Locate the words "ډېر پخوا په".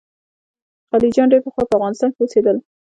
1.31-1.75